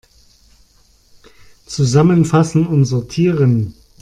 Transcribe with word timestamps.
Zusammenfassen 1.67 2.65
und 2.65 2.85
sortieren! 2.85 3.75